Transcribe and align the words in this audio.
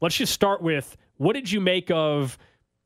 Let's 0.00 0.16
just 0.16 0.32
start 0.32 0.62
with 0.62 0.96
what 1.16 1.32
did 1.34 1.50
you 1.50 1.60
make 1.60 1.90
of 1.90 2.38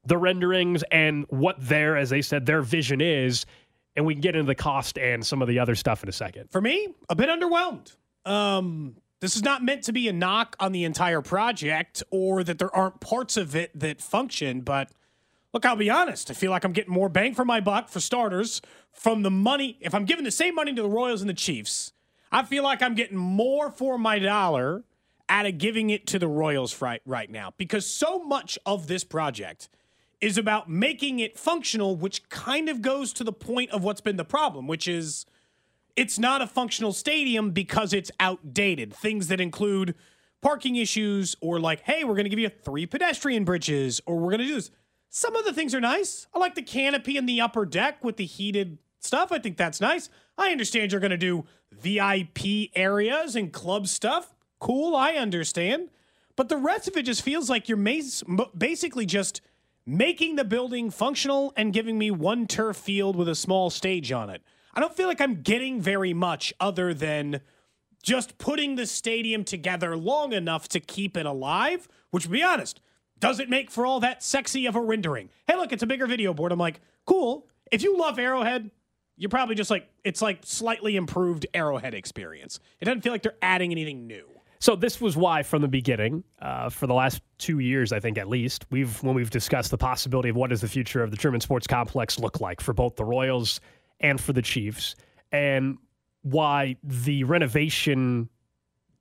the 0.05 0.17
renderings 0.17 0.83
and 0.91 1.27
what 1.29 1.57
their, 1.61 1.97
as 1.97 2.11
they 2.11 2.23
said, 2.23 2.47
their 2.47 2.63
vision 2.63 3.01
is, 3.01 3.47
and 3.95 4.07
we 4.07 4.15
can 4.15 4.21
get 4.21 4.35
into 4.35 4.47
the 4.47 4.55
cost 4.55 4.99
and 4.99 5.25
some 5.25 5.43
of 5.43 5.49
the 5.49 5.59
other 5.59 5.75
stuff 5.75 6.03
in 6.03 6.09
a 6.09 6.13
second. 6.13 6.51
For 6.51 6.61
me, 6.61 6.89
a 7.09 7.15
bit 7.15 7.29
underwhelmed. 7.29 7.95
Um, 8.25 8.97
this 9.21 9.37
is 9.37 9.43
not 9.43 9.63
meant 9.63 9.85
to 9.85 9.93
be 9.93 10.09
a 10.09 10.13
knock 10.13 10.57
on 10.59 10.73
the 10.73 10.85
entire 10.85 11.21
project 11.21 12.03
or 12.11 12.43
that 12.43 12.59
there 12.59 12.75
aren't 12.75 13.01
parts 13.01 13.37
of 13.37 13.55
it 13.55 13.71
that 13.79 14.01
function, 14.01 14.63
but 14.63 14.91
look, 15.53 15.65
I'll 15.65 15.77
be 15.77 15.91
honest. 15.91 16.31
I 16.31 16.35
feel 16.35 16.51
like 16.51 16.65
I'm 16.65 16.73
getting 16.73 16.93
more 16.93 17.09
bang 17.09 17.35
for 17.35 17.45
my 17.45 17.61
buck 17.61 17.89
for 17.89 18.01
starters 18.01 18.63
from 18.91 19.23
the 19.23 19.31
money. 19.31 19.79
If 19.81 19.95
I'm 19.95 20.07
giving 20.07 20.25
the 20.25 20.31
same 20.31 20.55
money 20.55 20.75
to 20.75 20.83
the 20.83 20.89
Royals 20.89 21.21
and 21.21 21.31
the 21.31 21.35
Chiefs, 21.35 21.93
I 22.33 22.43
feel 22.43 22.65
like 22.65 22.83
I'm 22.83 22.95
getting 22.95 23.17
more 23.17 23.71
for 23.71 23.99
my 23.99 24.19
dollar 24.19 24.83
out 25.33 25.47
of 25.47 25.57
giving 25.57 25.89
it 25.89 26.07
to 26.07 26.19
the 26.19 26.29
Royals 26.29 26.83
right, 26.83 27.01
right 27.07 27.31
now 27.31 27.55
because 27.57 27.87
so 27.87 28.23
much 28.23 28.59
of 28.67 28.87
this 28.87 29.03
project 29.03 29.71
is 30.21 30.37
about 30.37 30.69
making 30.69 31.21
it 31.21 31.39
functional, 31.39 31.97
which 31.97 32.29
kind 32.29 32.69
of 32.69 32.83
goes 32.83 33.15
to 33.15 33.25
the 33.25 33.33
point 33.33 33.71
of 33.71 33.83
what's 33.83 34.03
been 34.03 34.19
the 34.19 34.27
problem, 34.27 34.67
which 34.69 34.87
is 34.87 35.25
it's 35.97 36.19
not 36.19 36.43
a 36.43 36.47
functional 36.47 36.93
stadium 36.93 37.51
because 37.51 37.95
it's 37.95 38.11
outdated. 38.21 38.93
Things 38.93 39.29
that 39.29 39.41
include 39.41 39.95
parking 40.43 40.77
issues 40.77 41.35
or 41.41 41.59
like, 41.59 41.81
hey, 41.81 42.05
we're 42.05 42.15
going 42.15 42.25
to 42.25 42.31
give 42.31 42.39
you 42.39 42.51
three 42.51 42.85
pedestrian 42.85 43.45
bridges 43.45 44.03
or 44.05 44.17
we're 44.17 44.31
going 44.31 44.41
to 44.41 44.47
do 44.47 44.55
this. 44.55 44.71
Some 45.09 45.35
of 45.35 45.47
the 45.47 45.55
things 45.55 45.75
are 45.75 45.81
nice. 45.81 46.27
I 46.35 46.41
like 46.41 46.57
the 46.57 46.63
canopy 46.63 47.17
in 47.17 47.25
the 47.25 47.41
upper 47.41 47.65
deck 47.65 48.05
with 48.05 48.19
the 48.19 48.27
heated 48.27 48.77
stuff. 49.01 49.33
I 49.33 49.39
think 49.39 49.57
that's 49.57 49.81
nice. 49.81 50.11
I 50.37 50.51
understand 50.51 50.93
you're 50.93 51.01
going 51.01 51.11
to 51.11 51.17
do 51.17 51.47
VIP 51.73 52.71
areas 52.75 53.35
and 53.35 53.51
club 53.51 53.87
stuff. 53.89 54.35
Cool, 54.63 54.95
I 54.95 55.15
understand. 55.15 55.89
But 56.37 56.49
the 56.49 56.57
rest 56.57 56.87
of 56.87 56.97
it 56.97 57.03
just 57.03 57.23
feels 57.23 57.51
like 57.51 57.69
you're 57.69 57.77
basically 58.57 59.07
just 59.07 59.41
making 59.85 60.37
the 60.37 60.45
building 60.45 60.89
functional 60.89 61.53
and 61.57 61.73
giving 61.73 61.99
me 61.99 62.13
one 62.13 62.47
turf 62.47 62.77
field 62.77 63.17
with 63.17 63.29
a 63.29 63.35
small 63.35 63.71
stage 63.71 64.13
on 64.13 64.31
it. 64.31 64.41
I 64.73 64.79
don't 64.79 64.95
feel 64.95 65.09
like 65.09 65.21
I'm 65.21 65.43
getting 65.43 65.81
very 65.81 66.15
much 66.15 66.55
other 66.61 66.95
than 66.95 67.41
just 68.05 68.39
putting 68.39 68.77
the 68.77 68.87
stadium 68.87 69.43
together 69.43 69.97
long 69.97 70.33
enough 70.33 70.69
to 70.69 70.79
keep 70.79 71.17
it 71.17 71.27
alive, 71.27 71.89
which, 72.13 72.23
to 72.23 72.29
be 72.29 72.45
honest, 72.45 72.81
doesn't 73.19 73.51
make 73.51 73.69
for 73.69 73.85
all 73.85 73.99
that 73.99 74.23
sexy 74.23 74.67
of 74.67 74.77
a 74.77 74.81
rendering. 74.81 75.29
Hey, 75.49 75.57
look, 75.57 75.73
it's 75.73 75.83
a 75.83 75.89
bigger 75.89 76.07
video 76.07 76.33
board. 76.33 76.53
I'm 76.53 76.59
like, 76.61 76.81
cool. 77.05 77.49
If 77.73 77.83
you 77.83 77.99
love 77.99 78.17
Arrowhead, 78.17 78.71
you're 79.17 79.29
probably 79.29 79.57
just 79.57 79.71
like, 79.71 79.89
it's 80.05 80.23
like 80.23 80.43
slightly 80.45 80.95
improved 80.95 81.49
Arrowhead 81.53 81.95
experience. 81.95 82.61
It 82.79 82.85
doesn't 82.85 83.01
feel 83.01 83.13
like 83.13 83.25
they're 83.25 83.35
adding 83.43 83.73
anything 83.73 84.07
new. 84.07 84.29
So 84.63 84.77
this 84.77 85.01
was 85.01 85.17
why, 85.17 85.43
from 85.43 85.61
the 85.61 85.67
beginning, 85.67 86.23
uh, 86.41 86.71
for 86.71 86.87
the 86.87 86.95
last 86.95 87.21
two 87.39 87.59
years, 87.59 87.93
I 87.93 87.99
think 87.99 88.17
at 88.17 88.29
least, 88.29 88.65
we've 88.71 89.03
when 89.03 89.17
we've 89.17 89.29
discussed 89.29 89.73
the 89.73 89.77
possibility 89.77 90.29
of 90.29 90.37
what 90.37 90.51
does 90.51 90.61
the 90.61 90.69
future 90.69 91.03
of 91.03 91.11
the 91.11 91.17
Truman 91.17 91.41
Sports 91.41 91.67
Complex 91.67 92.17
look 92.21 92.41
like 92.41 92.61
for 92.61 92.73
both 92.73 92.95
the 92.95 93.05
Royals 93.05 93.61
and 93.99 94.21
for 94.21 94.33
the 94.33 94.41
Chiefs, 94.41 94.95
and 95.33 95.79
why 96.23 96.77
the 96.85 97.25
renovation 97.25 98.29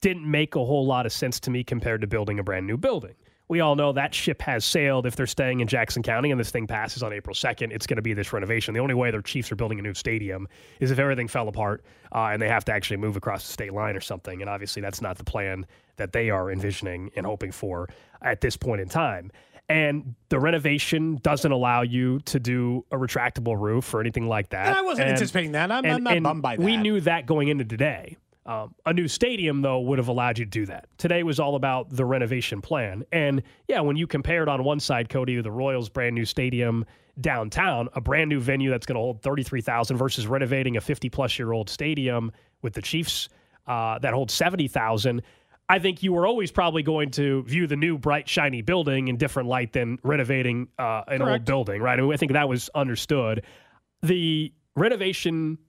didn't 0.01 0.25
make 0.25 0.55
a 0.55 0.66
whole 0.66 0.83
lot 0.83 1.05
of 1.05 1.13
sense 1.13 1.39
to 1.41 1.51
me 1.51 1.63
compared 1.63 2.01
to 2.01 2.07
building 2.07 2.39
a 2.39 2.44
brand 2.44 2.66
new 2.66 2.75
building 2.75 3.13
we 3.51 3.59
all 3.59 3.75
know 3.75 3.91
that 3.91 4.16
ship 4.16 4.41
has 4.41 4.63
sailed 4.63 5.06
if 5.06 5.17
they're 5.17 5.28
staying 5.28 5.59
in 5.59 5.67
Jackson 5.67 6.01
County 6.01 6.31
and 6.31 6.39
this 6.39 6.51
thing 6.51 6.67
passes 6.67 7.03
on 7.03 7.12
April 7.12 7.35
2nd. 7.35 7.73
It's 7.73 7.85
going 7.85 7.97
to 7.97 8.01
be 8.01 8.13
this 8.13 8.31
renovation. 8.31 8.73
The 8.73 8.79
only 8.79 8.94
way 8.94 9.12
their 9.12 9.22
Chiefs 9.22 9.51
are 9.51 9.57
building 9.57 9.78
a 9.78 9.81
new 9.81 9.94
stadium 9.94 10.47
is 10.79 10.89
if 10.89 11.00
everything 11.00 11.28
fell 11.28 11.50
apart 11.50 11.84
uh, 12.16 12.29
and 12.31 12.41
they 12.41 12.47
have 12.47 12.63
to 12.63 12.72
actually 12.72 12.95
move 12.95 13.17
across 13.17 13.45
the 13.45 13.51
state 13.51 13.73
line 13.73 13.97
or 13.97 14.00
something. 14.00 14.39
And 14.39 14.50
obviously, 14.50 14.81
that's 14.81 15.01
not 15.01 15.17
the 15.17 15.25
plan 15.25 15.66
that 15.97 16.13
they 16.13 16.29
are 16.29 16.50
envisioning 16.50 17.12
and 17.17 17.25
hoping 17.25 17.51
for 17.51 17.89
at 18.22 18.39
this 18.39 18.56
point 18.56 18.79
in 18.79 18.88
time. 18.88 19.34
And 19.68 20.16
the 20.29 20.39
renovation 20.39 21.19
doesn't 21.22 21.51
allow 21.51 21.81
you 21.81 22.22
to 22.22 22.39
do 22.39 22.85
a 22.89 22.95
retractable 22.95 23.59
roof 23.59 23.94
or 23.94 24.00
anything 24.00 24.29
like 24.29 24.51
that. 24.51 24.68
And 24.68 24.78
I 24.78 24.81
wasn't 24.81 25.09
and, 25.09 25.18
anticipating 25.18 25.51
that. 25.51 25.73
I'm, 25.73 25.83
and, 25.83 25.95
I'm 25.95 26.03
not 26.03 26.23
bummed 26.23 26.41
by 26.41 26.56
that. 26.56 26.63
We 26.63 26.78
knew 26.78 27.01
that 27.01 27.25
going 27.25 27.50
into 27.50 27.66
today. 27.66 28.16
Um, 28.46 28.74
a 28.85 28.94
new 28.94 29.07
stadium, 29.07 29.62
though, 29.62 29.79
would 29.81 30.00
have 30.00 30.07
allowed 30.07 30.40
you 30.40 30.46
to 30.46 30.52
do 30.52 30.66
that. 30.66 30.88
Today 30.97 31.22
was 31.24 31.40
all 31.40 31.56
about 31.56 31.90
the 31.91 32.06
renovation 32.06 32.59
plan. 32.62 33.03
And 33.12 33.44
yeah, 33.68 33.81
when 33.81 33.97
you 33.97 34.07
compared 34.07 34.50
on 34.50 34.63
one 34.63 34.79
side, 34.79 35.09
Cody, 35.09 35.40
the 35.41 35.52
Royals' 35.52 35.90
brand 35.90 36.16
new 36.16 36.25
stadium 36.25 36.85
downtown, 37.19 37.90
a 37.94 38.01
brand 38.01 38.30
new 38.30 38.40
venue 38.40 38.72
that's 38.72 38.85
going 38.85 38.96
to 38.96 39.01
hold 39.01 39.22
33,000 39.22 39.96
versus 39.97 40.25
renovating 40.25 40.78
a 40.78 40.81
50 40.81 41.09
plus 41.09 41.38
year 41.38 41.51
old 41.51 41.69
stadium 41.69 42.31
with 42.63 42.74
the 42.74 42.81
Chiefs 42.81 43.30
uh, 43.68 44.00
that 44.00 44.13
holds 44.13 44.34
70,000. 44.34 45.22
I 45.69 45.80
think 45.80 46.03
you 46.03 46.12
were 46.12 46.25
always 46.25 46.51
probably 46.51 46.84
going 46.84 47.12
to 47.12 47.44
view 47.44 47.68
the 47.68 47.78
new 47.78 47.97
bright, 47.97 48.28
shiny 48.28 48.62
building 48.62 49.07
in 49.07 49.18
different 49.18 49.47
light 49.47 49.72
than 49.72 50.00
renovating 50.03 50.68
uh, 50.80 51.03
an 51.07 51.19
Correct. 51.19 51.22
old 51.22 51.46
building, 51.46 51.81
right? 51.81 51.97
I, 51.97 52.01
mean, 52.01 52.12
I 52.12 52.18
think 52.18 52.34
that 52.34 52.50
was 52.50 52.69
understood. 52.75 53.44
The 54.01 54.51
renovation 54.75 55.59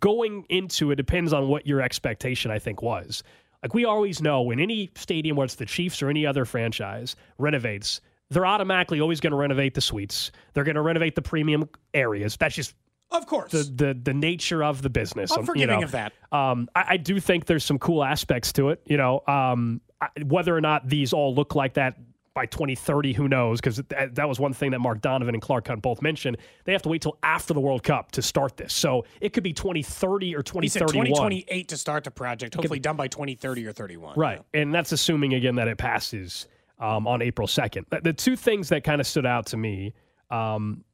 going 0.00 0.44
into 0.48 0.90
it 0.90 0.96
depends 0.96 1.32
on 1.32 1.48
what 1.48 1.66
your 1.66 1.80
expectation, 1.80 2.50
I 2.50 2.58
think, 2.58 2.82
was. 2.82 3.22
Like 3.62 3.74
we 3.74 3.84
always 3.84 4.20
know 4.22 4.42
when 4.42 4.60
any 4.60 4.90
stadium, 4.94 5.36
whether 5.36 5.46
it's 5.46 5.54
the 5.56 5.66
Chiefs 5.66 6.02
or 6.02 6.08
any 6.08 6.26
other 6.26 6.44
franchise, 6.44 7.16
renovates, 7.38 8.00
they're 8.30 8.46
automatically 8.46 9.00
always 9.00 9.20
going 9.20 9.30
to 9.32 9.36
renovate 9.36 9.74
the 9.74 9.80
suites. 9.80 10.30
They're 10.52 10.64
going 10.64 10.76
to 10.76 10.82
renovate 10.82 11.14
the 11.14 11.22
premium 11.22 11.68
areas. 11.94 12.36
That's 12.36 12.54
just 12.54 12.74
of 13.12 13.26
course 13.26 13.52
the 13.52 13.62
the, 13.62 14.00
the 14.02 14.14
nature 14.14 14.64
of 14.64 14.82
the 14.82 14.90
business. 14.90 15.30
I'm 15.30 15.44
forgiving 15.44 15.74
you 15.74 15.80
know, 15.80 15.84
of 15.84 15.92
that. 15.92 16.12
Um, 16.32 16.68
I, 16.74 16.84
I, 16.90 16.96
do 16.96 17.20
think 17.20 17.46
there's 17.46 17.64
some 17.64 17.78
cool 17.78 18.02
aspects 18.02 18.52
to 18.54 18.70
it. 18.70 18.82
You 18.84 18.96
know, 18.96 19.22
um, 19.28 19.80
I, 20.00 20.08
whether 20.24 20.56
or 20.56 20.60
not 20.60 20.88
these 20.88 21.12
all 21.12 21.34
look 21.34 21.54
like 21.54 21.74
that 21.74 21.96
by 22.36 22.44
2030, 22.44 23.14
who 23.14 23.28
knows? 23.28 23.62
Because 23.62 23.78
that, 23.88 24.14
that, 24.14 24.28
was 24.28 24.38
one 24.38 24.52
thing 24.52 24.70
that 24.72 24.78
Mark 24.78 25.00
Donovan 25.00 25.34
and 25.34 25.40
Clark 25.40 25.68
Hunt 25.68 25.80
both 25.80 26.02
mentioned. 26.02 26.36
They 26.64 26.72
have 26.72 26.82
to 26.82 26.90
wait 26.90 27.00
till 27.00 27.16
after 27.22 27.54
the 27.54 27.60
World 27.60 27.82
Cup 27.82 28.12
to 28.12 28.20
start 28.20 28.58
this. 28.58 28.74
So 28.74 29.06
it 29.22 29.32
could 29.32 29.42
be 29.42 29.54
2030 29.54 30.36
or 30.36 30.42
2031. 30.42 31.06
2028 31.06 31.68
to 31.68 31.76
start 31.78 32.04
the 32.04 32.10
project, 32.10 32.54
hopefully 32.54 32.78
done 32.78 32.94
by 32.94 33.08
2030 33.08 33.66
or 33.66 33.72
31. 33.72 34.18
Right. 34.18 34.42
Yeah. 34.52 34.60
And 34.60 34.74
that's 34.74 34.92
assuming, 34.92 35.32
again, 35.32 35.54
that 35.54 35.66
it 35.66 35.78
passes 35.78 36.46
um, 36.78 37.06
on 37.06 37.22
April 37.22 37.48
2nd. 37.48 37.86
The 38.02 38.12
two 38.12 38.36
things 38.36 38.68
that 38.68 38.84
kind 38.84 39.00
of 39.00 39.06
stood 39.06 39.24
out 39.24 39.46
to 39.46 39.56
me 39.56 39.94
um, 40.30 40.84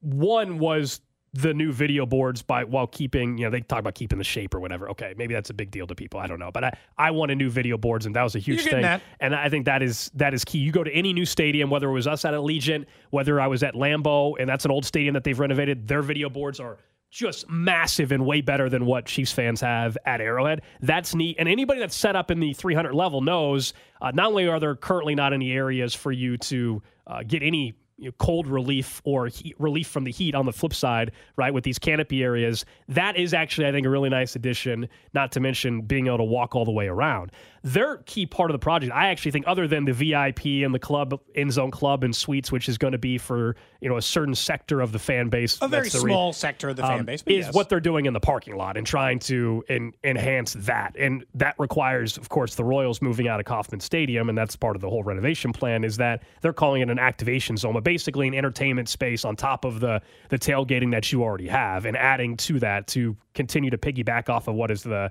one 0.00 0.58
was 0.60 1.00
the 1.34 1.52
new 1.52 1.72
video 1.72 2.06
boards 2.06 2.42
by 2.42 2.62
while 2.62 2.86
keeping 2.86 3.36
you 3.36 3.44
know 3.44 3.50
they 3.50 3.60
talk 3.60 3.80
about 3.80 3.94
keeping 3.94 4.18
the 4.18 4.24
shape 4.24 4.54
or 4.54 4.60
whatever 4.60 4.88
okay 4.88 5.14
maybe 5.16 5.34
that's 5.34 5.50
a 5.50 5.54
big 5.54 5.70
deal 5.70 5.84
to 5.86 5.94
people 5.94 6.20
i 6.20 6.28
don't 6.28 6.38
know 6.38 6.50
but 6.52 6.62
i 6.62 6.72
i 6.96 7.10
wanted 7.10 7.36
new 7.36 7.50
video 7.50 7.76
boards 7.76 8.06
and 8.06 8.14
that 8.14 8.22
was 8.22 8.36
a 8.36 8.38
huge 8.38 8.62
thing 8.62 8.82
that. 8.82 9.02
and 9.18 9.34
i 9.34 9.48
think 9.48 9.64
that 9.64 9.82
is 9.82 10.12
that 10.14 10.32
is 10.32 10.44
key 10.44 10.58
you 10.58 10.70
go 10.70 10.84
to 10.84 10.92
any 10.92 11.12
new 11.12 11.26
stadium 11.26 11.70
whether 11.70 11.88
it 11.88 11.92
was 11.92 12.06
us 12.06 12.24
at 12.24 12.34
allegiant 12.34 12.86
whether 13.10 13.40
i 13.40 13.48
was 13.48 13.64
at 13.64 13.74
lambeau 13.74 14.34
and 14.38 14.48
that's 14.48 14.64
an 14.64 14.70
old 14.70 14.84
stadium 14.84 15.12
that 15.12 15.24
they've 15.24 15.40
renovated 15.40 15.88
their 15.88 16.02
video 16.02 16.30
boards 16.30 16.60
are 16.60 16.78
just 17.10 17.48
massive 17.48 18.10
and 18.10 18.26
way 18.26 18.40
better 18.40 18.68
than 18.68 18.86
what 18.86 19.06
Chiefs 19.06 19.30
fans 19.30 19.60
have 19.60 19.96
at 20.04 20.20
Arrowhead. 20.20 20.62
That's 20.80 21.14
neat. 21.14 21.36
And 21.38 21.48
anybody 21.48 21.78
that's 21.78 21.94
set 21.94 22.16
up 22.16 22.32
in 22.32 22.40
the 22.40 22.54
300 22.54 22.92
level 22.92 23.20
knows 23.20 23.72
uh, 24.02 24.10
not 24.10 24.30
only 24.30 24.48
are 24.48 24.58
there 24.58 24.74
currently 24.74 25.14
not 25.14 25.32
any 25.32 25.52
areas 25.52 25.94
for 25.94 26.10
you 26.10 26.36
to 26.38 26.82
uh, 27.06 27.22
get 27.22 27.44
any 27.44 27.74
you 27.96 28.06
know, 28.06 28.12
cold 28.18 28.46
relief 28.46 29.00
or 29.04 29.28
heat, 29.28 29.54
relief 29.58 29.86
from 29.86 30.04
the 30.04 30.10
heat 30.10 30.34
on 30.34 30.46
the 30.46 30.52
flip 30.52 30.74
side, 30.74 31.12
right, 31.36 31.54
with 31.54 31.64
these 31.64 31.78
canopy 31.78 32.22
areas. 32.22 32.64
That 32.88 33.16
is 33.16 33.32
actually, 33.32 33.68
I 33.68 33.72
think, 33.72 33.86
a 33.86 33.90
really 33.90 34.08
nice 34.08 34.34
addition, 34.34 34.88
not 35.12 35.32
to 35.32 35.40
mention 35.40 35.82
being 35.82 36.08
able 36.08 36.18
to 36.18 36.24
walk 36.24 36.54
all 36.54 36.64
the 36.64 36.72
way 36.72 36.88
around. 36.88 37.30
Their 37.64 37.96
key 38.04 38.26
part 38.26 38.50
of 38.50 38.52
the 38.52 38.58
project, 38.58 38.92
I 38.94 39.08
actually 39.08 39.30
think, 39.30 39.46
other 39.48 39.66
than 39.66 39.86
the 39.86 39.94
VIP 39.94 40.44
and 40.64 40.74
the 40.74 40.78
club 40.78 41.18
in 41.34 41.50
zone 41.50 41.70
club 41.70 42.04
and 42.04 42.14
suites, 42.14 42.52
which 42.52 42.68
is 42.68 42.76
going 42.76 42.92
to 42.92 42.98
be 42.98 43.16
for 43.16 43.56
you 43.80 43.88
know 43.88 43.96
a 43.96 44.02
certain 44.02 44.34
sector 44.34 44.82
of 44.82 44.92
the 44.92 44.98
fan 44.98 45.30
base, 45.30 45.58
A 45.62 45.68
very 45.68 45.88
the 45.88 46.00
re- 46.00 46.10
small 46.10 46.34
sector 46.34 46.68
of 46.68 46.76
the 46.76 46.82
fan 46.82 47.00
um, 47.00 47.06
base, 47.06 47.22
but 47.22 47.32
is 47.32 47.46
yes. 47.46 47.54
what 47.54 47.70
they're 47.70 47.80
doing 47.80 48.04
in 48.04 48.12
the 48.12 48.20
parking 48.20 48.56
lot 48.56 48.76
and 48.76 48.86
trying 48.86 49.18
to 49.20 49.64
en- 49.70 49.94
enhance 50.04 50.52
that. 50.58 50.94
And 50.98 51.24
that 51.34 51.54
requires, 51.58 52.18
of 52.18 52.28
course, 52.28 52.54
the 52.54 52.64
Royals 52.64 53.00
moving 53.00 53.28
out 53.28 53.40
of 53.40 53.46
Kauffman 53.46 53.80
Stadium, 53.80 54.28
and 54.28 54.36
that's 54.36 54.56
part 54.56 54.76
of 54.76 54.82
the 54.82 54.90
whole 54.90 55.02
renovation 55.02 55.50
plan. 55.50 55.84
Is 55.84 55.96
that 55.96 56.22
they're 56.42 56.52
calling 56.52 56.82
it 56.82 56.90
an 56.90 56.98
activation 56.98 57.56
zone, 57.56 57.72
but 57.72 57.82
basically 57.82 58.28
an 58.28 58.34
entertainment 58.34 58.90
space 58.90 59.24
on 59.24 59.36
top 59.36 59.64
of 59.64 59.80
the 59.80 60.02
the 60.28 60.38
tailgating 60.38 60.90
that 60.90 61.10
you 61.10 61.22
already 61.22 61.48
have, 61.48 61.86
and 61.86 61.96
adding 61.96 62.36
to 62.36 62.60
that 62.60 62.88
to 62.88 63.16
continue 63.32 63.70
to 63.70 63.78
piggyback 63.78 64.28
off 64.28 64.48
of 64.48 64.54
what 64.54 64.70
is 64.70 64.82
the 64.82 65.10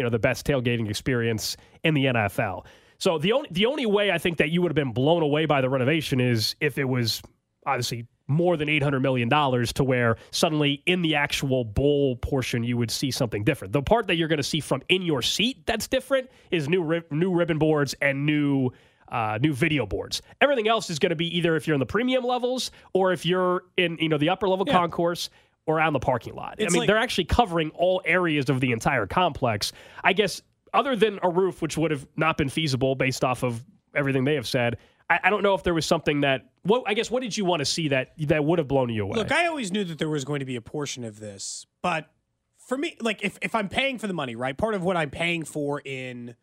you 0.00 0.04
know 0.04 0.08
the 0.08 0.18
best 0.18 0.46
tailgating 0.46 0.88
experience 0.88 1.58
in 1.84 1.92
the 1.92 2.06
NFL. 2.06 2.64
So 2.96 3.18
the 3.18 3.32
only 3.32 3.48
the 3.50 3.66
only 3.66 3.84
way 3.84 4.10
I 4.10 4.16
think 4.16 4.38
that 4.38 4.48
you 4.48 4.62
would 4.62 4.70
have 4.70 4.74
been 4.74 4.92
blown 4.92 5.22
away 5.22 5.44
by 5.44 5.60
the 5.60 5.68
renovation 5.68 6.20
is 6.20 6.56
if 6.58 6.78
it 6.78 6.84
was 6.84 7.20
obviously 7.66 8.06
more 8.28 8.56
than 8.56 8.70
eight 8.70 8.82
hundred 8.82 9.00
million 9.00 9.28
dollars 9.28 9.74
to 9.74 9.84
where 9.84 10.16
suddenly 10.30 10.82
in 10.86 11.02
the 11.02 11.16
actual 11.16 11.64
bowl 11.64 12.16
portion 12.16 12.64
you 12.64 12.78
would 12.78 12.90
see 12.90 13.10
something 13.10 13.44
different. 13.44 13.74
The 13.74 13.82
part 13.82 14.06
that 14.06 14.14
you're 14.14 14.28
going 14.28 14.38
to 14.38 14.42
see 14.42 14.60
from 14.60 14.80
in 14.88 15.02
your 15.02 15.20
seat 15.20 15.66
that's 15.66 15.86
different 15.86 16.30
is 16.50 16.66
new 16.66 16.82
ri- 16.82 17.02
new 17.10 17.30
ribbon 17.30 17.58
boards 17.58 17.94
and 18.00 18.24
new. 18.24 18.70
Uh, 19.12 19.40
new 19.42 19.52
video 19.52 19.84
boards. 19.84 20.22
Everything 20.40 20.68
else 20.68 20.88
is 20.88 21.00
going 21.00 21.10
to 21.10 21.16
be 21.16 21.36
either 21.36 21.56
if 21.56 21.66
you're 21.66 21.74
in 21.74 21.80
the 21.80 21.84
premium 21.84 22.22
levels 22.22 22.70
or 22.92 23.12
if 23.12 23.26
you're 23.26 23.64
in 23.76 23.98
you 23.98 24.08
know 24.08 24.18
the 24.18 24.28
upper 24.28 24.48
level 24.48 24.64
concourse 24.64 25.30
or 25.66 25.80
out 25.80 25.88
in 25.88 25.92
the 25.92 26.00
parking 26.00 26.34
lot. 26.34 26.56
It's 26.58 26.72
I 26.72 26.72
mean, 26.72 26.80
like- 26.80 26.86
they're 26.88 26.98
actually 26.98 27.24
covering 27.24 27.70
all 27.70 28.02
areas 28.04 28.48
of 28.48 28.60
the 28.60 28.72
entire 28.72 29.06
complex. 29.06 29.72
I 30.02 30.12
guess 30.12 30.42
other 30.72 30.96
than 30.96 31.18
a 31.22 31.28
roof, 31.28 31.62
which 31.62 31.76
would 31.76 31.90
have 31.90 32.06
not 32.16 32.36
been 32.36 32.48
feasible 32.48 32.94
based 32.94 33.24
off 33.24 33.42
of 33.42 33.64
everything 33.94 34.24
they 34.24 34.34
have 34.34 34.46
said. 34.46 34.78
I, 35.08 35.18
I 35.24 35.30
don't 35.30 35.42
know 35.42 35.54
if 35.54 35.62
there 35.62 35.74
was 35.74 35.86
something 35.86 36.20
that. 36.22 36.46
What 36.62 36.84
I 36.86 36.94
guess 36.94 37.10
what 37.10 37.22
did 37.22 37.36
you 37.36 37.44
want 37.44 37.60
to 37.60 37.64
see 37.64 37.88
that 37.88 38.12
that 38.18 38.44
would 38.44 38.58
have 38.58 38.68
blown 38.68 38.90
you 38.90 39.04
away? 39.04 39.16
Look, 39.16 39.32
I 39.32 39.46
always 39.46 39.72
knew 39.72 39.84
that 39.84 39.98
there 39.98 40.08
was 40.08 40.24
going 40.24 40.40
to 40.40 40.46
be 40.46 40.56
a 40.56 40.60
portion 40.60 41.04
of 41.04 41.18
this, 41.18 41.66
but 41.82 42.10
for 42.58 42.78
me, 42.78 42.96
like 43.00 43.24
if, 43.24 43.38
if 43.42 43.54
I'm 43.54 43.68
paying 43.68 43.98
for 43.98 44.06
the 44.06 44.12
money, 44.12 44.36
right? 44.36 44.56
Part 44.56 44.74
of 44.74 44.84
what 44.84 44.96
I'm 44.96 45.10
paying 45.10 45.44
for 45.44 45.80
in 45.84 46.36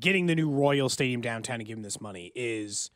getting 0.00 0.26
the 0.26 0.34
new 0.34 0.48
Royal 0.48 0.88
Stadium 0.88 1.20
downtown 1.20 1.56
and 1.60 1.66
giving 1.66 1.82
this 1.82 2.00
money 2.00 2.32
is 2.34 2.90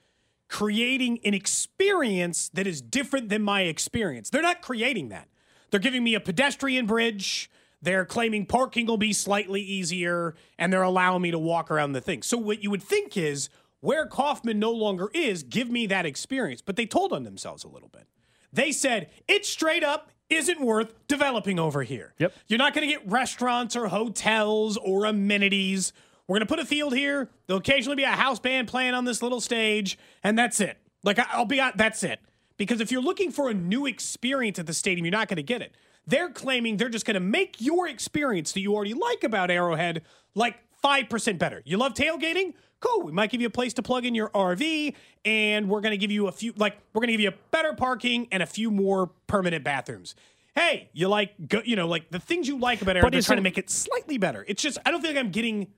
creating 0.49 1.21
an 1.25 1.35
experience 1.35 2.49
that 2.55 2.67
is 2.67 2.81
different 2.81 3.29
than 3.29 3.43
my 3.43 3.63
experience. 3.63 4.31
They're 4.31 4.43
not 4.43 4.63
creating 4.63 5.11
that. 5.11 5.29
They're 5.71 5.81
giving 5.81 6.05
me 6.05 6.15
a 6.15 6.21
pedestrian 6.21 6.87
bridge. 6.87 7.51
They're 7.83 8.05
claiming 8.05 8.47
parking 8.47 8.87
will 8.87 8.99
be 8.99 9.13
slightly 9.13 9.63
easier, 9.63 10.35
and 10.59 10.73
they're 10.73 10.83
allowing 10.83 11.23
me 11.23 11.31
to 11.31 11.39
walk 11.39 11.71
around 11.71 11.93
the 11.93 12.01
thing. 12.01 12.23
So 12.23 12.37
what 12.37 12.63
you 12.63 12.71
would 12.71 12.83
think 12.83 13.17
is 13.17 13.49
where 13.81 14.07
Kauffman 14.07 14.59
no 14.59 14.71
longer 14.71 15.11
is, 15.15 15.43
give 15.43 15.71
me 15.71 15.87
that 15.87 16.05
experience. 16.05 16.61
But 16.61 16.77
they 16.77 16.87
told 16.87 17.13
on 17.13 17.25
themselves 17.25 17.65
a 17.65 17.69
little 17.69 17.89
bit. 17.89 18.07
They 18.53 18.73
said 18.73 19.11
it 19.29 19.47
straight 19.47 19.85
up 19.85 20.11
isn't 20.29 20.61
worth 20.61 20.95
developing 21.09 21.59
over 21.59 21.83
here. 21.83 22.15
Yep. 22.19 22.35
You're 22.49 22.59
not 22.59 22.75
going 22.75 22.87
to 22.87 22.93
get 22.93 23.09
restaurants 23.09 23.75
or 23.75 23.89
hotels 23.89 24.77
or 24.77 25.05
amenities. 25.05 25.93
We're 26.27 26.35
going 26.35 26.47
to 26.47 26.55
put 26.55 26.61
a 26.61 26.67
field 26.67 26.95
here. 26.95 27.31
There'll 27.47 27.59
occasionally 27.59 27.97
be 27.97 28.05
a 28.05 28.11
house 28.11 28.39
band 28.39 28.69
playing 28.69 28.95
on 28.95 29.05
this 29.05 29.23
little 29.23 29.41
stage, 29.41 29.99
and 30.23 30.39
that's 30.39 30.61
it. 30.61 30.79
Like 31.03 31.19
I'll 31.19 31.47
be 31.47 31.61
out. 31.61 31.77
That's 31.77 32.03
it. 32.03 32.21
Because 32.61 32.83
if 32.83 32.93
you're 32.93 33.01
looking 33.01 33.31
for 33.31 33.49
a 33.49 33.55
new 33.55 33.87
experience 33.87 34.59
at 34.59 34.67
the 34.67 34.75
stadium, 34.75 35.07
you're 35.07 35.13
not 35.13 35.29
going 35.29 35.39
to 35.39 35.43
get 35.43 35.63
it. 35.63 35.75
They're 36.07 36.29
claiming 36.29 36.77
they're 36.77 36.91
just 36.91 37.07
going 37.07 37.15
to 37.15 37.21
make 37.21 37.57
your 37.59 37.89
experience 37.89 38.53
that 38.53 38.61
you 38.61 38.75
already 38.75 38.93
like 38.93 39.25
about 39.25 39.51
Arrowhead 39.51 40.03
like 40.35 40.57
5% 40.85 41.39
better. 41.39 41.63
You 41.65 41.79
love 41.79 41.95
tailgating? 41.95 42.53
Cool. 42.81 43.05
We 43.05 43.13
might 43.13 43.31
give 43.31 43.41
you 43.41 43.47
a 43.47 43.51
place 43.51 43.73
to 43.75 43.83
plug 43.83 44.05
in 44.05 44.15
your 44.15 44.29
RV, 44.29 44.95
and 45.25 45.71
we're 45.71 45.81
going 45.81 45.93
to 45.93 45.97
give 45.97 46.11
you 46.11 46.27
a 46.27 46.33
few, 46.33 46.53
like, 46.55 46.77
we're 46.93 47.01
going 47.01 47.09
to 47.09 47.15
give 47.15 47.23
you 47.23 47.33
better 47.51 47.73
parking 47.73 48.29
and 48.31 48.43
a 48.43 48.47
few 48.47 48.71
more 48.71 49.07
permanent 49.27 49.65
bathrooms. 49.65 50.15
Hey, 50.55 50.91
you 50.93 51.09
like, 51.09 51.33
go, 51.49 51.63
you 51.65 51.77
know, 51.77 51.89
like 51.89 52.11
the 52.11 52.21
things 52.21 52.47
you 52.47 52.59
like 52.59 52.83
about 52.83 52.95
Arrowhead, 52.95 53.15
they're 53.15 53.23
trying 53.23 53.39
to 53.39 53.43
make 53.43 53.57
it 53.57 53.71
slightly 53.71 54.19
better. 54.19 54.45
It's 54.47 54.63
just, 54.63 54.77
I 54.85 54.91
don't 54.91 55.01
feel 55.01 55.13
like 55.13 55.19
I'm 55.19 55.31
getting, 55.31 55.69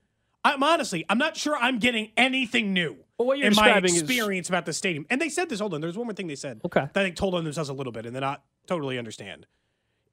I'm 0.43 0.61
honestly, 0.63 1.05
I'm 1.09 1.17
not 1.17 1.37
sure 1.37 1.55
I'm 1.55 1.79
getting 1.79 2.11
anything 2.17 2.73
new 2.73 2.97
Well, 3.23 3.27
what 3.29 3.37
you're 3.37 3.47
in 3.47 3.55
my 3.55 3.63
describing 3.65 3.95
is- 3.95 4.01
experience 4.01 4.49
about 4.49 4.65
the 4.65 4.73
stadium. 4.73 5.05
And 5.09 5.19
they 5.21 5.29
said 5.29 5.49
this, 5.49 5.59
hold 5.59 5.73
on, 5.73 5.81
there's 5.81 5.97
one 5.97 6.07
more 6.07 6.13
thing 6.13 6.27
they 6.27 6.35
said 6.35 6.61
Okay. 6.65 6.81
that 6.93 6.99
I 6.99 7.03
think 7.03 7.15
told 7.15 7.35
on 7.35 7.43
themselves 7.43 7.69
a 7.69 7.73
little 7.73 7.93
bit 7.93 8.05
and 8.05 8.15
then 8.15 8.23
I 8.23 8.37
totally 8.67 8.97
understand. 8.97 9.45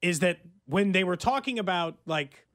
Is 0.02 0.20
that 0.20 0.38
when 0.66 0.92
they 0.92 1.04
were 1.04 1.16
talking 1.16 1.58
about 1.58 1.98
like 2.06 2.46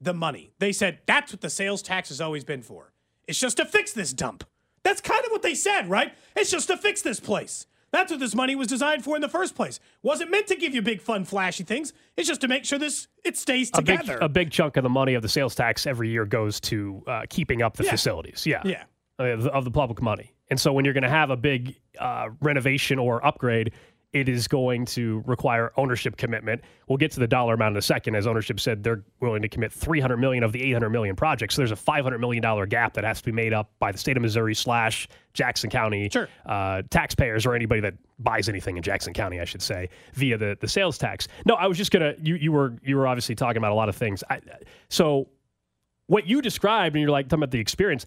the 0.00 0.14
money, 0.14 0.50
they 0.58 0.72
said 0.72 0.98
that's 1.06 1.32
what 1.32 1.40
the 1.40 1.50
sales 1.50 1.82
tax 1.82 2.08
has 2.08 2.20
always 2.20 2.44
been 2.44 2.62
for. 2.62 2.92
It's 3.26 3.38
just 3.38 3.58
to 3.58 3.64
fix 3.64 3.92
this 3.92 4.12
dump. 4.12 4.44
That's 4.82 5.00
kind 5.00 5.24
of 5.24 5.30
what 5.30 5.42
they 5.42 5.54
said, 5.54 5.88
right? 5.90 6.12
It's 6.34 6.50
just 6.50 6.68
to 6.68 6.76
fix 6.76 7.02
this 7.02 7.20
place. 7.20 7.66
That's 7.90 8.10
what 8.10 8.20
this 8.20 8.34
money 8.34 8.54
was 8.54 8.68
designed 8.68 9.02
for 9.04 9.16
in 9.16 9.22
the 9.22 9.28
first 9.28 9.54
place. 9.54 9.80
Wasn't 10.02 10.30
meant 10.30 10.46
to 10.48 10.56
give 10.56 10.74
you 10.74 10.82
big, 10.82 11.00
fun, 11.00 11.24
flashy 11.24 11.64
things. 11.64 11.92
It's 12.16 12.28
just 12.28 12.40
to 12.42 12.48
make 12.48 12.64
sure 12.64 12.78
this 12.78 13.08
it 13.24 13.36
stays 13.36 13.70
a 13.74 13.80
big, 13.82 14.00
together. 14.00 14.18
a 14.20 14.28
big 14.28 14.50
chunk 14.50 14.76
of 14.76 14.82
the 14.82 14.88
money 14.90 15.14
of 15.14 15.22
the 15.22 15.28
sales 15.28 15.54
tax 15.54 15.86
every 15.86 16.10
year 16.10 16.24
goes 16.26 16.60
to 16.60 17.02
uh, 17.06 17.22
keeping 17.30 17.62
up 17.62 17.76
the 17.76 17.84
Yeah. 17.84 17.90
facilities. 17.90 18.44
Yeah. 18.46 18.60
yeah. 18.64 18.84
Uh, 19.18 19.24
of 19.24 19.42
the- 19.42 19.50
of 19.52 19.64
the 19.64 19.70
public 19.70 20.00
money. 20.02 20.32
And 20.50 20.58
so 20.60 20.72
when 20.72 20.84
you're 20.84 20.94
going 20.94 21.02
to 21.02 21.10
have 21.10 21.30
a 21.30 21.36
big 21.36 21.76
uh, 21.98 22.28
renovation 22.40 22.98
or 22.98 23.24
upgrade, 23.26 23.72
it 24.14 24.26
is 24.30 24.48
going 24.48 24.86
to 24.86 25.22
require 25.26 25.70
ownership 25.76 26.16
commitment. 26.16 26.62
We'll 26.88 26.96
get 26.96 27.10
to 27.12 27.20
the 27.20 27.26
dollar 27.28 27.52
amount 27.52 27.74
in 27.74 27.76
a 27.76 27.82
second. 27.82 28.14
As 28.14 28.26
ownership 28.26 28.58
said, 28.58 28.82
they're 28.82 29.04
willing 29.20 29.42
to 29.42 29.48
commit 29.50 29.70
300 29.70 30.16
million 30.16 30.42
of 30.42 30.52
the 30.52 30.62
800 30.62 30.88
million 30.88 31.14
projects. 31.14 31.54
So 31.54 31.60
there's 31.60 31.72
a 31.72 31.76
500 31.76 32.18
million 32.18 32.42
dollar 32.42 32.64
gap 32.64 32.94
that 32.94 33.04
has 33.04 33.18
to 33.18 33.24
be 33.26 33.32
made 33.32 33.52
up 33.52 33.70
by 33.78 33.92
the 33.92 33.98
state 33.98 34.16
of 34.16 34.22
Missouri 34.22 34.54
slash 34.54 35.06
Jackson 35.34 35.68
County 35.68 36.08
Sure. 36.10 36.26
uh, 36.46 36.80
taxpayers 36.88 37.44
or 37.44 37.54
anybody 37.54 37.82
that 37.82 37.94
buys 38.18 38.48
anything 38.48 38.78
in 38.78 38.82
Jackson 38.82 39.12
County, 39.12 39.40
I 39.40 39.44
should 39.44 39.60
say, 39.62 39.90
via 40.14 40.38
the 40.38 40.56
the 40.58 40.68
sales 40.68 40.96
tax. 40.96 41.28
No, 41.44 41.54
I 41.56 41.66
was 41.66 41.76
just 41.76 41.90
gonna. 41.90 42.14
You 42.22 42.36
you 42.36 42.50
were 42.50 42.76
you 42.82 42.96
were 42.96 43.06
obviously 43.06 43.34
talking 43.34 43.58
about 43.58 43.72
a 43.72 43.74
lot 43.74 43.90
of 43.90 43.96
things. 43.96 44.24
I, 44.30 44.40
so 44.88 45.28
what 46.06 46.26
you 46.26 46.40
described, 46.40 46.96
and 46.96 47.02
you're 47.02 47.10
like 47.10 47.26
talking 47.28 47.40
about 47.42 47.50
the 47.50 47.60
experience. 47.60 48.06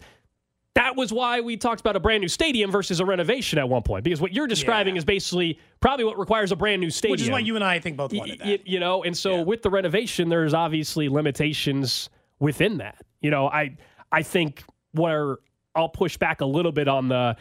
That 0.74 0.96
was 0.96 1.12
why 1.12 1.40
we 1.42 1.58
talked 1.58 1.80
about 1.80 1.96
a 1.96 2.00
brand 2.00 2.22
new 2.22 2.28
stadium 2.28 2.70
versus 2.70 2.98
a 3.00 3.04
renovation 3.04 3.58
at 3.58 3.68
one 3.68 3.82
point, 3.82 4.04
because 4.04 4.20
what 4.22 4.32
you're 4.32 4.46
describing 4.46 4.94
Yeah. 4.94 5.00
is 5.00 5.04
basically 5.04 5.58
probably 5.80 6.04
what 6.06 6.18
requires 6.18 6.50
a 6.50 6.56
brand 6.56 6.80
new 6.80 6.88
stadium. 6.88 7.12
Which 7.12 7.22
is 7.22 7.30
why 7.30 7.40
you 7.40 7.56
and 7.56 7.64
I, 7.64 7.74
I 7.74 7.78
think, 7.80 7.98
both 7.98 8.12
Y- 8.12 8.18
wanted 8.18 8.40
y- 8.40 8.46
that. 8.46 8.66
you 8.66 8.80
know, 8.80 9.02
and 9.04 9.14
so 9.16 9.36
Yeah. 9.36 9.42
with 9.42 9.62
the 9.62 9.68
renovation, 9.70 10.30
there's 10.30 10.54
obviously 10.54 11.08
limitations 11.10 12.08
within 12.40 12.78
that. 12.78 13.04
You 13.20 13.30
know, 13.30 13.48
I 13.48 13.76
I 14.10 14.22
think 14.22 14.64
where 14.92 15.36
I'll 15.74 15.88
push 15.88 16.16
back 16.16 16.40
a 16.40 16.46
little 16.46 16.72
bit 16.72 16.88
on 16.88 17.08
the 17.08 17.36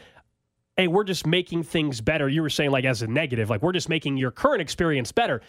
hey, 0.77 0.87
we're 0.87 1.03
just 1.03 1.25
making 1.27 1.63
things 1.63 2.01
better. 2.01 2.27
You 2.27 2.41
were 2.41 2.49
saying 2.49 2.71
like 2.71 2.85
as 2.85 3.01
a 3.01 3.07
negative, 3.07 3.49
like 3.49 3.61
we're 3.61 3.73
just 3.73 3.89
making 3.89 4.17
your 4.17 4.31
current 4.31 4.61
experience 4.61 5.11
better. 5.11 5.41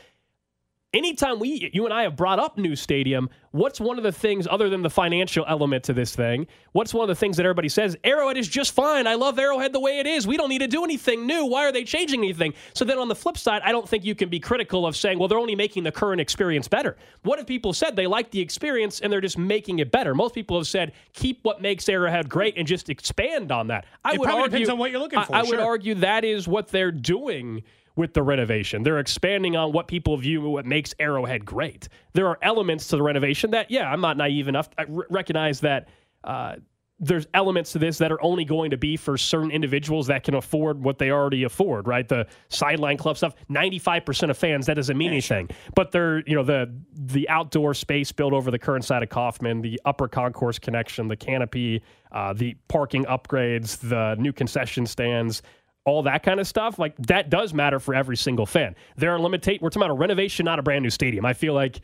Anytime 0.94 1.38
we 1.38 1.70
you 1.72 1.86
and 1.86 1.94
I 1.94 2.02
have 2.02 2.16
brought 2.16 2.38
up 2.38 2.58
new 2.58 2.76
stadium, 2.76 3.30
what's 3.52 3.80
one 3.80 3.96
of 3.96 4.04
the 4.04 4.12
things 4.12 4.46
other 4.50 4.68
than 4.68 4.82
the 4.82 4.90
financial 4.90 5.42
element 5.48 5.84
to 5.84 5.94
this 5.94 6.14
thing? 6.14 6.46
What's 6.72 6.92
one 6.92 7.02
of 7.04 7.08
the 7.08 7.18
things 7.18 7.38
that 7.38 7.46
everybody 7.46 7.70
says? 7.70 7.96
Arrowhead 8.04 8.36
is 8.36 8.46
just 8.46 8.74
fine. 8.74 9.06
I 9.06 9.14
love 9.14 9.38
Arrowhead 9.38 9.72
the 9.72 9.80
way 9.80 10.00
it 10.00 10.06
is. 10.06 10.26
We 10.26 10.36
don't 10.36 10.50
need 10.50 10.58
to 10.58 10.68
do 10.68 10.84
anything 10.84 11.26
new. 11.26 11.46
Why 11.46 11.64
are 11.64 11.72
they 11.72 11.84
changing 11.84 12.20
anything? 12.20 12.52
So 12.74 12.84
then 12.84 12.98
on 12.98 13.08
the 13.08 13.14
flip 13.14 13.38
side, 13.38 13.62
I 13.64 13.72
don't 13.72 13.88
think 13.88 14.04
you 14.04 14.14
can 14.14 14.28
be 14.28 14.38
critical 14.38 14.86
of 14.86 14.94
saying, 14.94 15.18
well, 15.18 15.28
they're 15.28 15.38
only 15.38 15.54
making 15.54 15.84
the 15.84 15.92
current 15.92 16.20
experience 16.20 16.68
better. 16.68 16.98
What 17.22 17.38
if 17.38 17.46
people 17.46 17.72
said 17.72 17.96
they 17.96 18.06
like 18.06 18.30
the 18.30 18.40
experience 18.40 19.00
and 19.00 19.10
they're 19.10 19.22
just 19.22 19.38
making 19.38 19.78
it 19.78 19.90
better? 19.90 20.14
Most 20.14 20.34
people 20.34 20.58
have 20.58 20.66
said 20.66 20.92
keep 21.14 21.42
what 21.42 21.62
makes 21.62 21.88
Arrowhead 21.88 22.28
great 22.28 22.58
and 22.58 22.66
just 22.68 22.90
expand 22.90 23.50
on 23.50 23.68
that. 23.68 23.86
I 24.04 24.12
It 24.12 24.20
would 24.20 24.26
probably 24.26 24.42
argue 24.42 24.58
depends 24.58 24.68
on 24.68 24.76
what 24.76 24.90
you're 24.90 25.00
looking 25.00 25.22
for, 25.22 25.34
I, 25.34 25.40
would 25.40 25.48
sure. 25.48 25.62
argue 25.62 25.94
that 25.94 26.22
is 26.22 26.46
what 26.46 26.68
they're 26.68 26.92
doing 26.92 27.62
with 27.96 28.14
the 28.14 28.22
renovation. 28.22 28.82
They're 28.82 28.98
expanding 28.98 29.56
on 29.56 29.72
what 29.72 29.88
people 29.88 30.16
view 30.16 30.40
what 30.42 30.66
makes 30.66 30.94
Arrowhead 30.98 31.44
great. 31.44 31.88
There 32.12 32.26
are 32.26 32.38
elements 32.42 32.88
to 32.88 32.96
the 32.96 33.02
renovation 33.02 33.50
that, 33.52 33.70
yeah, 33.70 33.90
I'm 33.90 34.00
not 34.00 34.16
naive 34.16 34.48
enough. 34.48 34.68
I 34.78 34.82
r- 34.84 35.06
recognize 35.10 35.60
that 35.60 35.88
uh, 36.24 36.56
there's 37.02 37.26
elements 37.34 37.72
to 37.72 37.80
this 37.80 37.98
that 37.98 38.12
are 38.12 38.22
only 38.22 38.44
going 38.44 38.70
to 38.70 38.76
be 38.76 38.96
for 38.96 39.18
certain 39.18 39.50
individuals 39.50 40.06
that 40.06 40.22
can 40.22 40.34
afford 40.34 40.82
what 40.82 40.98
they 40.98 41.10
already 41.10 41.42
afford, 41.42 41.88
right? 41.88 42.08
The 42.08 42.26
sideline 42.48 42.96
club 42.96 43.16
stuff, 43.16 43.34
95% 43.50 44.30
of 44.30 44.38
fans, 44.38 44.66
that 44.66 44.74
doesn't 44.74 44.96
mean 44.96 45.10
anything. 45.10 45.50
But 45.74 45.90
they're, 45.90 46.20
you 46.28 46.36
know, 46.36 46.44
the 46.44 46.72
the 46.94 47.28
outdoor 47.28 47.74
space 47.74 48.12
built 48.12 48.32
over 48.32 48.52
the 48.52 48.58
current 48.58 48.84
side 48.84 49.02
of 49.02 49.08
Kauffman, 49.08 49.62
the 49.62 49.80
upper 49.84 50.06
concourse 50.06 50.60
connection, 50.60 51.08
the 51.08 51.16
canopy, 51.16 51.82
uh, 52.12 52.34
the 52.34 52.54
parking 52.68 53.04
upgrades, 53.06 53.78
the 53.78 54.14
new 54.20 54.32
concession 54.32 54.86
stands, 54.86 55.42
all 55.84 56.02
that 56.04 56.22
kind 56.22 56.38
of 56.40 56.46
stuff, 56.46 56.78
like 56.78 56.96
that 57.08 57.28
does 57.30 57.52
matter 57.52 57.80
for 57.80 57.94
every 57.94 58.16
single 58.16 58.46
fan. 58.46 58.74
There 58.96 59.12
are 59.14 59.18
limitate. 59.18 59.60
We're 59.60 59.70
talking 59.70 59.82
about 59.82 59.90
a 59.90 59.98
renovation, 59.98 60.44
not 60.44 60.58
a 60.58 60.62
brand 60.62 60.82
new 60.82 60.90
stadium. 60.90 61.24
I 61.26 61.32
feel 61.32 61.54
like 61.54 61.80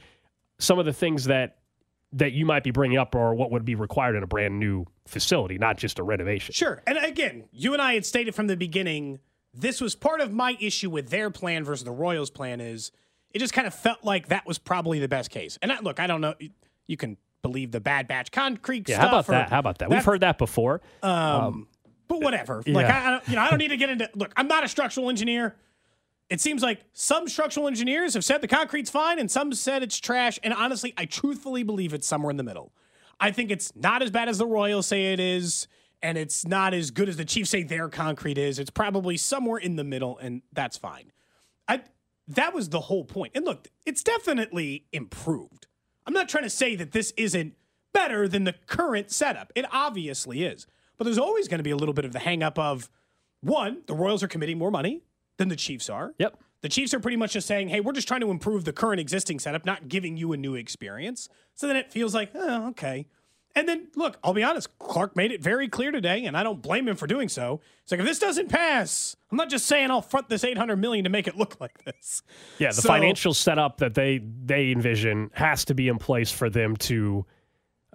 some 0.59 0.78
of 0.78 0.87
the 0.87 0.93
things 0.93 1.25
that 1.25 1.57
that 2.12 2.33
you 2.33 2.47
might 2.47 2.64
be 2.64 2.71
bringing 2.71 2.97
up 2.97 3.14
are 3.14 3.35
what 3.35 3.50
would 3.50 3.64
be 3.67 3.75
required 3.75 4.17
in 4.17 4.23
a 4.23 4.26
brand 4.26 4.59
new 4.59 4.85
facility, 5.07 5.59
not 5.59 5.76
just 5.76 5.99
a 5.99 6.02
renovation. 6.02 6.55
Sure. 6.55 6.83
And 6.87 6.97
again, 6.97 7.45
you 7.52 7.75
and 7.75 7.83
I 7.83 7.95
had 7.95 8.07
stated 8.07 8.35
from 8.35 8.47
the 8.47 8.57
beginning 8.57 9.19
this 9.52 9.81
was 9.81 9.95
part 9.95 10.21
of 10.21 10.33
my 10.33 10.57
issue 10.61 10.88
with 10.88 11.11
their 11.11 11.31
plan 11.31 11.64
versus 11.64 11.85
the 11.85 11.90
Royals 11.90 12.31
plan 12.31 12.61
is 12.61 12.93
it 13.33 13.40
just 13.40 13.52
kind 13.52 13.67
of 13.67 13.75
felt 13.75 14.05
like 14.05 14.28
that 14.28 14.47
was 14.47 14.59
probably 14.59 15.00
the 15.00 15.09
best 15.09 15.31
case. 15.31 15.59
And 15.61 15.71
I, 15.73 15.81
look, 15.81 16.00
I 16.00 16.07
don't 16.07 16.21
know. 16.23 16.35
You 16.87 16.97
can 16.97 17.19
believe 17.43 17.73
the 17.73 17.81
Bad 17.81 18.09
Batch 18.09 18.31
concrete 18.33 18.88
Yeah, 18.88 18.97
stuff. 18.97 19.11
how 19.11 19.19
about 19.19 19.26
that? 19.26 19.50
How 19.50 19.59
about 19.59 19.78
that? 19.78 19.90
We've 19.90 20.05
heard 20.05 20.21
that 20.21 20.38
before. 20.38 20.81
Um, 21.02 21.67
but 22.09 22.21
whatever. 22.21 22.62
Like. 22.67 22.87
I, 22.87 23.07
I 23.07 23.11
don't, 23.11 23.29
you 23.29 23.35
know, 23.37 23.43
I 23.43 23.50
don't 23.50 23.59
need 23.59 23.69
to 23.69 23.77
get 23.77 23.91
into. 23.91 24.11
Look, 24.15 24.33
I'm 24.37 24.49
not 24.49 24.65
a 24.65 24.69
structural 24.69 25.09
engineer. 25.09 25.57
It 26.31 26.41
seems 26.41 26.62
like 26.62 26.81
some 26.93 27.29
structural 27.29 27.69
engineers 27.69 28.15
have 28.15 28.25
said 28.25 28.41
the 28.41 28.49
concrete's 28.49 28.91
fine, 28.91 29.19
and 29.19 29.31
some 29.31 29.53
said 29.53 29.83
it's 29.83 29.99
trash. 29.99 30.38
And 30.43 30.53
honestly, 30.53 30.93
I 30.97 31.07
truthfully 31.07 31.62
believe 31.62 31.95
it's 31.95 32.07
somewhere 32.07 32.31
in 32.31 32.37
the 32.37 32.43
middle. 32.43 32.73
I 33.21 33.31
think 33.31 33.50
it's 33.50 33.75
not 33.75 34.03
as 34.03 34.11
bad 34.11 34.29
as 34.29 34.38
the 34.38 34.47
Royals 34.47 34.87
say 34.87 35.12
it 35.12 35.21
is, 35.21 35.69
and 36.03 36.19
it's 36.19 36.47
not 36.47 36.75
as 36.75 36.91
good 36.91 37.09
as 37.09 37.17
the 37.17 37.25
Chiefs 37.25 37.50
say 37.50 37.62
their 37.62 37.88
concrete 37.88 38.38
is. 38.38 38.59
It's 38.59 38.71
probably 38.71 39.17
somewhere 39.17 39.59
in 39.59 39.77
the 39.77 39.85
middle, 39.85 40.19
and 40.19 40.43
that's 40.53 40.77
fine. 40.77 41.12
I 41.67 41.83
that 42.29 42.55
was 42.55 42.69
the 42.69 42.81
whole 42.81 43.05
point. 43.05 43.33
And 43.35 43.45
look, 43.45 43.69
it's 43.87 44.03
definitely 44.03 44.85
improved. 44.93 45.67
I'm 46.07 46.12
not 46.12 46.29
trying 46.29 46.45
to 46.45 46.50
say 46.50 46.77
that 46.77 46.93
this 46.93 47.12
isn't 47.17 47.55
better 47.93 48.29
than 48.29 48.45
the 48.45 48.55
current 48.67 49.11
setup. 49.11 49.53
It 49.55 49.65
obviously 49.73 50.45
is. 50.45 50.67
But 50.99 51.05
there's 51.05 51.19
always 51.19 51.49
going 51.49 51.59
to 51.59 51.64
be 51.64 51.71
a 51.71 51.76
little 51.76 51.95
bit 51.95 52.05
of 52.05 52.12
the 52.12 52.19
hang 52.19 52.43
up 52.43 52.59
of 52.59 52.90
one, 53.40 53.83
the 53.87 53.95
Royals 53.95 54.23
are 54.23 54.28
committing 54.28 54.59
more 54.59 54.71
money 54.71 55.02
than 55.37 55.49
the 55.49 55.57
Chiefs 55.57 55.88
are. 55.88 56.12
Yep. 56.19 56.38
The 56.61 56.69
Chiefs 56.69 56.93
are 56.93 56.99
pretty 57.00 57.17
much 57.17 57.33
just 57.35 57.47
saying, 57.47 57.69
hey, 57.69 57.78
we're 57.81 57.93
just 57.93 58.09
trying 58.09 58.21
to 58.23 58.31
improve 58.33 58.64
the 58.64 58.73
current 58.73 59.00
existing 59.00 59.38
setup, 59.38 59.64
not 59.64 59.88
giving 59.88 60.17
you 60.17 60.33
a 60.33 60.37
new 60.37 60.57
experience. 60.57 61.28
So 61.55 61.69
then 61.69 61.76
it 61.76 61.93
feels 61.93 62.14
like, 62.14 62.33
oh, 62.35 62.69
okay. 62.71 63.07
And 63.55 63.69
then, 63.69 63.88
look, 63.97 64.19
I'll 64.23 64.35
be 64.35 64.43
honest, 64.43 64.76
Clark 64.78 65.17
made 65.17 65.33
it 65.33 65.40
very 65.43 65.69
clear 65.69 65.90
today, 65.90 66.25
and 66.26 66.37
I 66.37 66.43
don't 66.43 66.61
blame 66.61 66.87
him 66.88 66.97
for 66.97 67.07
doing 67.07 67.28
so. 67.28 67.61
It's 67.83 67.90
like, 67.93 68.00
if 68.00 68.07
this 68.07 68.19
doesn't 68.19 68.49
pass, 68.49 69.17
I'm 69.31 69.37
not 69.37 69.49
just 69.49 69.67
saying 69.67 69.90
I'll 69.90 70.02
front 70.02 70.28
this 70.28 70.45
800 70.45 70.76
million 70.76 71.05
to 71.05 71.11
make 71.11 71.26
it 71.28 71.37
look 71.37 71.61
like 71.61 71.83
this. 71.85 72.23
Yeah, 72.59 72.69
the 72.69 72.83
So- 72.83 72.88
financial 72.88 73.35
setup 73.35 73.78
that 73.78 73.95
they 73.95 74.19
they 74.19 74.71
envision 74.73 75.31
has 75.35 75.64
to 75.67 75.75
be 75.75 75.88
in 75.88 75.99
place 75.99 76.31
for 76.31 76.50
them 76.50 76.76
to 76.76 77.25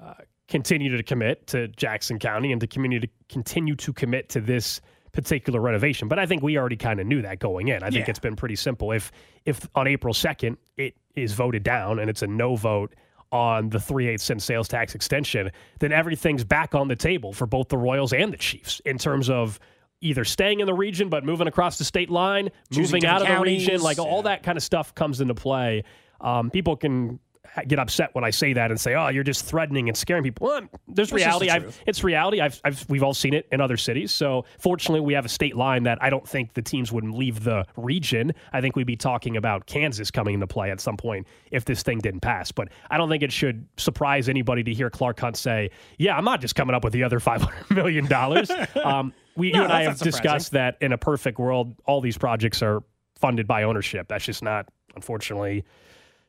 uh, 0.02 0.14
continue 0.48 0.96
to 0.96 1.04
commit 1.04 1.48
to 1.48 1.68
Jackson 1.70 2.20
County 2.20 2.52
and 2.52 2.62
to 2.62 2.68
continue 2.68 3.00
to 3.00 3.08
continue 3.30 3.76
to 3.76 3.94
commit 3.94 4.30
to 4.30 4.42
this 4.42 4.82
particular 5.14 5.62
renovation. 5.62 6.08
But 6.08 6.20
I 6.20 6.26
think 6.26 6.42
we 6.42 6.58
already 6.58 6.76
kind 6.76 7.00
of 7.00 7.06
knew 7.08 7.22
that 7.22 7.40
going 7.40 7.68
in. 7.68 7.84
I 7.84 7.90
think 7.92 8.08
Yeah. 8.08 8.12
it's 8.12 8.20
been 8.20 8.36
pretty 8.36 8.56
simple. 8.56 8.92
If 8.92 9.12
if 9.46 9.68
on 9.76 9.88
April 9.88 10.14
second 10.14 10.58
it 10.78 10.96
is 11.16 11.34
voted 11.34 11.64
down 11.64 12.00
and 12.00 12.10
it's 12.10 12.22
a 12.24 12.28
no 12.28 12.56
vote 12.56 12.96
on 13.32 13.70
the 13.70 13.80
three 13.80 14.08
eight 14.08 14.22
cent 14.22 14.42
sales 14.42 14.68
tax 14.68 14.96
extension, 14.96 15.52
then 15.80 15.92
everything's 15.92 16.44
back 16.44 16.76
on 16.76 16.88
the 16.88 16.96
table 16.96 17.32
for 17.34 17.46
both 17.48 17.70
the 17.70 17.78
Royals 17.78 18.12
and 18.14 18.34
the 18.34 18.38
Chiefs 18.38 18.80
in 18.86 18.98
terms 18.98 19.30
of 19.30 19.60
either 20.02 20.26
staying 20.26 20.60
in 20.60 20.66
the 20.66 20.74
region 20.74 21.10
but 21.10 21.24
moving 21.24 21.48
across 21.48 21.78
the 21.78 21.86
state 21.86 22.10
line, 22.10 22.50
Choosing 22.72 22.96
moving 22.98 23.06
out 23.06 23.22
of 23.22 23.28
different 23.28 23.46
the 23.46 23.52
region, 23.54 23.68
counties, 23.70 23.84
like 23.84 24.00
all 24.00 24.18
yeah. 24.18 24.22
that 24.24 24.44
kind 24.44 24.58
of 24.58 24.64
stuff 24.64 24.94
comes 24.94 25.22
into 25.22 25.34
play. 25.34 25.84
Um, 26.22 26.50
people 26.50 26.76
can 26.76 27.20
get 27.68 27.80
upset 27.80 28.10
when 28.14 28.24
I 28.24 28.30
say 28.30 28.54
that 28.54 28.72
and 28.72 28.80
say, 28.80 28.96
"Oh, 28.96 29.10
you're 29.10 29.24
just 29.24 29.46
threatening 29.46 29.90
and 29.90 29.98
scaring 29.98 30.24
people." 30.24 30.48
Well, 30.48 30.62
there's 30.88 31.12
reality. 31.12 31.48
the 31.48 31.54
I've, 31.54 31.82
it's 31.86 32.04
reality. 32.04 32.42
I've, 32.42 32.60
I've, 32.64 32.86
we've 32.90 33.04
all 33.04 33.14
seen 33.14 33.34
it 33.34 33.48
in 33.52 33.62
other 33.62 33.78
cities. 33.78 34.12
So 34.12 34.46
fortunately, 34.60 35.02
we 35.02 35.14
have 35.14 35.26
a 35.26 35.30
state 35.30 35.56
line 35.56 35.84
that 35.84 35.98
I 36.02 36.10
don't 36.10 36.28
think 36.28 36.54
the 36.54 36.62
teams 36.62 36.92
would 36.92 37.04
leave 37.04 37.44
the 37.44 37.66
region. 37.78 38.34
I 38.54 38.62
think 38.62 38.76
we'd 38.76 38.88
be 38.88 38.96
talking 38.96 39.38
about 39.38 39.66
Kansas 39.66 40.10
coming 40.10 40.36
into 40.36 40.48
play 40.48 40.72
at 40.72 40.80
some 40.80 40.98
point 40.98 41.28
if 41.52 41.66
this 41.66 41.84
thing 41.84 42.00
didn't 42.00 42.22
pass. 42.22 42.52
But 42.52 42.70
I 42.90 42.98
don't 42.98 43.10
think 43.10 43.24
it 43.24 43.32
should 43.32 43.68
surprise 43.78 44.30
anybody 44.30 44.64
to 44.64 44.74
hear 44.74 44.90
Clark 44.90 45.20
Hunt 45.20 45.38
say, 45.38 45.70
"Yeah, 45.98 46.18
I'm 46.18 46.26
not 46.26 46.42
just 46.42 46.56
coming 46.56 46.76
up 46.76 46.84
with 46.84 46.94
the 46.94 47.04
other 47.04 47.20
500 47.20 47.72
million 47.72 48.08
dollars." 48.08 48.50
um, 48.84 49.14
we, 49.36 49.52
No, 49.52 49.60
you 49.60 49.64
and 49.64 49.74
I 49.74 49.84
have 49.84 50.00
discussed 50.00 50.52
that 50.52 50.78
in 50.82 50.94
a 50.94 50.98
perfect 50.98 51.40
world, 51.40 51.76
all 51.86 52.02
these 52.02 52.18
projects 52.18 52.62
are 52.62 52.84
funded 53.16 53.48
by 53.48 53.64
ownership. 53.64 54.08
That's 54.08 54.26
just 54.26 54.44
not, 54.44 54.68
unfortunately, 54.96 55.64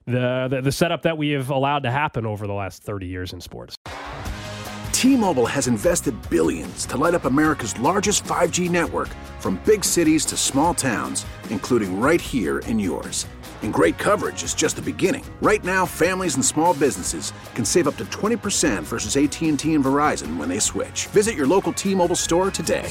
the, 0.07 0.49
the 0.51 0.61
the 0.63 0.73
setup 0.73 1.03
that 1.03 1.17
we 1.17 1.31
have 1.31 1.51
allowed 1.51 1.83
to 1.85 1.91
happen 1.91 2.27
over 2.27 2.47
the 2.47 2.53
last 2.53 2.83
30 2.83 3.07
years 3.07 3.33
in 3.33 3.41
sports. 3.41 3.77
T-Mobile 4.93 5.47
has 5.47 5.67
invested 5.69 6.15
billions 6.31 6.87
to 6.87 6.97
light 6.97 7.15
up 7.15 7.27
America's 7.27 7.79
largest 7.79 8.25
5G 8.25 8.71
network 8.71 9.09
from 9.39 9.61
big 9.67 9.85
cities 9.85 10.25
to 10.27 10.37
small 10.37 10.73
towns, 10.73 11.27
including 11.51 12.01
right 12.01 12.21
here 12.21 12.61
in 12.61 12.79
yours. 12.79 13.27
And 13.63 13.73
great 13.73 13.99
coverage 13.99 14.43
is 14.43 14.55
just 14.55 14.77
the 14.77 14.83
beginning. 14.83 15.25
Right 15.43 15.63
now, 15.63 15.85
families 15.85 16.37
and 16.37 16.45
small 16.45 16.73
businesses 16.75 17.33
can 17.55 17.65
save 17.65 17.87
up 17.87 17.97
to 17.97 18.05
20% 18.07 18.83
versus 18.83 19.17
AT&T 19.17 19.75
and 19.75 19.85
Verizon 19.85 20.39
when 20.39 20.49
they 20.49 20.59
switch. 20.59 21.07
Visit 21.09 21.35
your 21.35 21.47
local 21.47 21.73
T-Mobile 21.73 22.17
store 22.17 22.51
today. 22.51 22.91